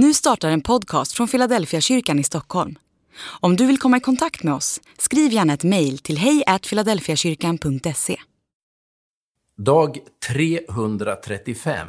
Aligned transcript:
Nu 0.00 0.14
startar 0.14 0.50
en 0.50 0.60
podcast 0.60 1.12
från 1.12 1.28
Philadelphia 1.28 1.80
kyrkan 1.80 2.18
i 2.18 2.24
Stockholm. 2.24 2.78
Om 3.40 3.56
du 3.56 3.66
vill 3.66 3.78
komma 3.78 3.96
i 3.96 4.00
kontakt 4.00 4.42
med 4.42 4.54
oss, 4.54 4.80
skriv 4.98 5.32
gärna 5.32 5.52
ett 5.52 5.64
mejl 5.64 5.98
till 5.98 6.18
hejfiladelfiakyrkan.se. 6.18 8.16
Dag 9.56 9.98
335 10.28 11.88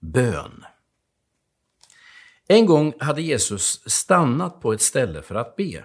Bön 0.00 0.64
En 2.48 2.66
gång 2.66 2.92
hade 3.00 3.22
Jesus 3.22 3.82
stannat 3.86 4.60
på 4.60 4.72
ett 4.72 4.82
ställe 4.82 5.22
för 5.22 5.34
att 5.34 5.56
be. 5.56 5.84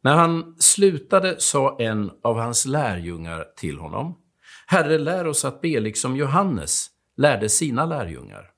När 0.00 0.14
han 0.14 0.56
slutade 0.58 1.40
sa 1.40 1.76
en 1.78 2.10
av 2.22 2.38
hans 2.38 2.66
lärjungar 2.66 3.44
till 3.56 3.78
honom 3.78 4.18
Herre, 4.66 4.98
lär 4.98 5.26
oss 5.26 5.44
att 5.44 5.60
be 5.60 5.80
liksom 5.80 6.16
Johannes 6.16 6.86
lärde 7.16 7.48
sina 7.48 7.86
lärjungar. 7.86 8.57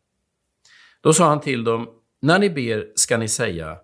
Då 1.01 1.13
sa 1.13 1.29
han 1.29 1.41
till 1.41 1.65
dem, 1.65 1.89
när 2.23 2.39
ni 2.39 2.51
ber 2.51 2.93
ska 2.95 3.17
ni 3.17 3.29
säga 3.29 3.79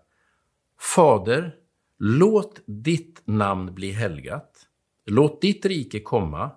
Fader, 0.81 1.55
låt 1.99 2.61
ditt 2.67 3.23
namn 3.25 3.75
bli 3.75 3.91
helgat. 3.91 4.67
Låt 5.07 5.41
ditt 5.41 5.67
rike 5.67 6.01
komma. 6.01 6.51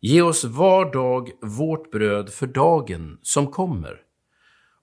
Ge 0.00 0.22
oss 0.22 0.44
var 0.44 0.92
dag 0.92 1.30
vårt 1.40 1.90
bröd 1.90 2.30
för 2.30 2.46
dagen 2.46 3.18
som 3.22 3.50
kommer. 3.50 4.02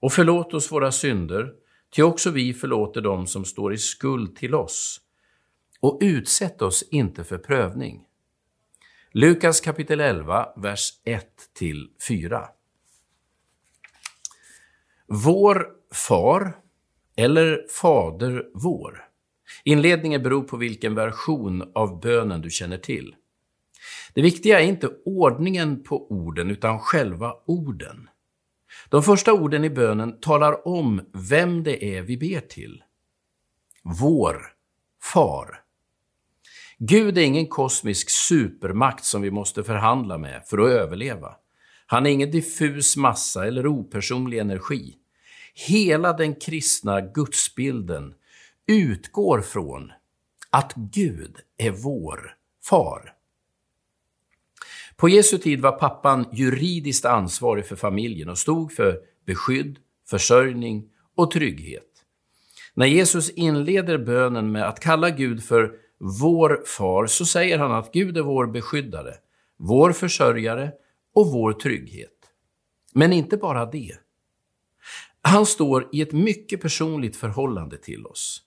Och 0.00 0.12
förlåt 0.12 0.54
oss 0.54 0.72
våra 0.72 0.92
synder, 0.92 1.52
ty 1.96 2.02
också 2.02 2.30
vi 2.30 2.54
förlåter 2.54 3.00
dem 3.00 3.26
som 3.26 3.44
står 3.44 3.74
i 3.74 3.78
skuld 3.78 4.36
till 4.36 4.54
oss. 4.54 5.00
Och 5.80 5.98
utsätt 6.02 6.62
oss 6.62 6.82
inte 6.90 7.24
för 7.24 7.38
prövning. 7.38 8.04
Lukas 9.12 9.60
kapitel 9.60 10.00
11, 10.00 10.48
vers 10.56 10.90
1-4. 12.08 12.46
Vår 15.06 15.66
far, 15.92 16.56
eller 17.16 17.66
Fader 17.70 18.44
vår. 18.54 19.04
Inledningen 19.64 20.22
beror 20.22 20.42
på 20.42 20.56
vilken 20.56 20.94
version 20.94 21.72
av 21.74 22.00
bönen 22.00 22.40
du 22.40 22.50
känner 22.50 22.78
till. 22.78 23.14
Det 24.14 24.22
viktiga 24.22 24.60
är 24.60 24.64
inte 24.64 24.90
ordningen 25.04 25.82
på 25.82 26.10
orden, 26.10 26.50
utan 26.50 26.78
själva 26.78 27.32
orden. 27.46 28.08
De 28.88 29.02
första 29.02 29.32
orden 29.32 29.64
i 29.64 29.70
bönen 29.70 30.20
talar 30.20 30.68
om 30.68 31.00
vem 31.12 31.62
det 31.62 31.96
är 31.96 32.02
vi 32.02 32.16
ber 32.16 32.40
till. 32.40 32.82
Vår 34.00 34.36
far. 35.12 35.60
Gud 36.78 37.18
är 37.18 37.22
ingen 37.22 37.46
kosmisk 37.46 38.10
supermakt 38.10 39.04
som 39.04 39.22
vi 39.22 39.30
måste 39.30 39.64
förhandla 39.64 40.18
med 40.18 40.42
för 40.46 40.58
att 40.58 40.70
överleva. 40.70 41.36
Han 41.86 42.06
är 42.06 42.10
ingen 42.10 42.30
diffus 42.30 42.96
massa 42.96 43.46
eller 43.46 43.66
opersonlig 43.66 44.38
energi. 44.38 44.94
Hela 45.54 46.12
den 46.12 46.34
kristna 46.34 47.00
gudsbilden 47.00 48.14
utgår 48.66 49.40
från 49.40 49.92
att 50.50 50.72
Gud 50.74 51.36
är 51.56 51.70
vår 51.70 52.36
far. 52.64 53.14
På 54.96 55.08
Jesu 55.08 55.38
tid 55.38 55.60
var 55.60 55.72
pappan 55.72 56.26
juridiskt 56.32 57.04
ansvarig 57.04 57.66
för 57.66 57.76
familjen 57.76 58.28
och 58.28 58.38
stod 58.38 58.72
för 58.72 58.98
beskydd, 59.26 59.78
försörjning 60.10 60.88
och 61.16 61.30
trygghet. 61.30 61.82
När 62.74 62.86
Jesus 62.86 63.30
inleder 63.30 63.98
bönen 63.98 64.52
med 64.52 64.68
att 64.68 64.80
kalla 64.80 65.10
Gud 65.10 65.44
för 65.44 65.72
vår 65.98 66.62
far 66.66 67.06
så 67.06 67.26
säger 67.26 67.58
han 67.58 67.72
att 67.72 67.92
Gud 67.92 68.18
är 68.18 68.22
vår 68.22 68.46
beskyddare, 68.46 69.14
vår 69.58 69.92
försörjare 69.92 70.72
och 71.14 71.32
vår 71.32 71.52
trygghet. 71.52 72.10
Men 72.94 73.12
inte 73.12 73.36
bara 73.36 73.66
det. 73.66 73.92
Han 75.22 75.46
står 75.46 75.88
i 75.92 76.00
ett 76.00 76.12
mycket 76.12 76.60
personligt 76.60 77.16
förhållande 77.16 77.78
till 77.78 78.06
oss. 78.06 78.42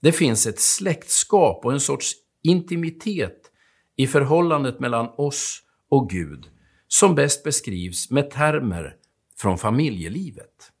Det 0.00 0.12
finns 0.12 0.46
ett 0.46 0.60
släktskap 0.60 1.64
och 1.64 1.72
en 1.72 1.80
sorts 1.80 2.12
intimitet 2.42 3.50
i 3.96 4.06
förhållandet 4.06 4.80
mellan 4.80 5.08
oss 5.16 5.62
och 5.88 6.10
Gud 6.10 6.50
som 6.88 7.14
bäst 7.14 7.44
beskrivs 7.44 8.10
med 8.10 8.30
termer 8.30 8.96
från 9.36 9.58
familjelivet. 9.58 10.72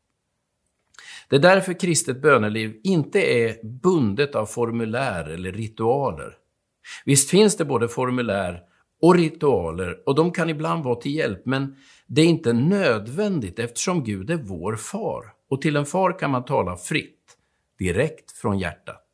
Det 1.28 1.36
är 1.36 1.40
därför 1.40 1.72
kristet 1.72 2.22
böneliv 2.22 2.80
inte 2.84 3.20
är 3.20 3.66
bundet 3.82 4.34
av 4.34 4.46
formulär 4.46 5.24
eller 5.24 5.52
ritualer. 5.52 6.36
Visst 7.04 7.30
finns 7.30 7.56
det 7.56 7.64
både 7.64 7.88
formulär 7.88 8.60
och 9.00 9.14
ritualer 9.14 10.02
och 10.06 10.14
de 10.14 10.32
kan 10.32 10.50
ibland 10.50 10.84
vara 10.84 10.94
till 10.94 11.14
hjälp, 11.14 11.46
men 11.46 11.76
det 12.06 12.22
är 12.22 12.26
inte 12.26 12.52
nödvändigt 12.52 13.58
eftersom 13.58 14.04
Gud 14.04 14.30
är 14.30 14.36
vår 14.36 14.76
far 14.76 15.24
och 15.50 15.62
till 15.62 15.76
en 15.76 15.86
far 15.86 16.18
kan 16.18 16.30
man 16.30 16.44
tala 16.44 16.76
fritt, 16.76 17.36
direkt 17.78 18.32
från 18.32 18.58
hjärtat. 18.58 19.04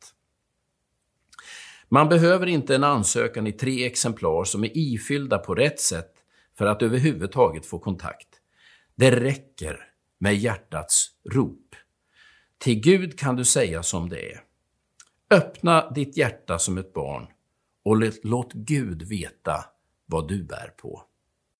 Man 1.89 2.09
behöver 2.09 2.47
inte 2.47 2.75
en 2.75 2.83
ansökan 2.83 3.47
i 3.47 3.51
tre 3.51 3.85
exemplar 3.85 4.43
som 4.43 4.63
är 4.63 4.71
ifyllda 4.73 5.37
på 5.37 5.55
rätt 5.55 5.79
sätt 5.79 6.11
för 6.57 6.65
att 6.65 6.81
överhuvudtaget 6.81 7.65
få 7.65 7.79
kontakt. 7.79 8.27
Det 8.95 9.11
räcker 9.11 9.79
med 10.19 10.35
hjärtats 10.35 11.07
rop. 11.29 11.75
Till 12.57 12.79
Gud 12.79 13.19
kan 13.19 13.35
du 13.35 13.45
säga 13.45 13.83
som 13.83 14.09
det 14.09 14.31
är. 14.31 14.41
Öppna 15.29 15.89
ditt 15.89 16.17
hjärta 16.17 16.59
som 16.59 16.77
ett 16.77 16.93
barn 16.93 17.27
och 17.83 17.97
låt 18.23 18.53
Gud 18.53 19.01
veta 19.01 19.65
vad 20.05 20.27
du 20.27 20.43
bär 20.43 20.67
på. 20.67 21.03